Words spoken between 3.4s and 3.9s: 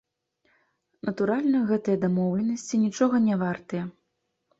вартыя.